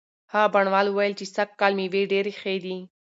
هغه 0.33 0.47
بڼوال 0.53 0.87
وویل 0.89 1.13
چې 1.19 1.25
سږکال 1.35 1.71
مېوې 1.77 2.01
ډېرې 2.11 2.33
ښې 2.39 2.55
دي. 2.65 2.77